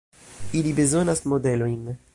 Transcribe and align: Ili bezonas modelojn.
Ili 0.61 0.73
bezonas 0.79 1.23
modelojn. 1.33 1.85